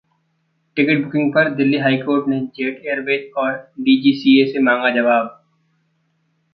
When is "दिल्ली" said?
1.49-1.77